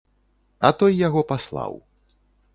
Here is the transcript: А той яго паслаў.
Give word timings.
А 0.69 0.71
той 0.79 0.97
яго 1.07 1.21
паслаў. 1.33 1.73